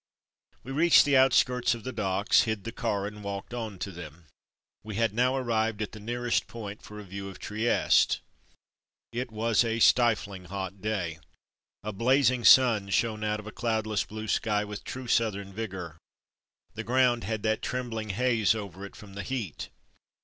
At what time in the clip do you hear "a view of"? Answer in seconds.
6.99-7.37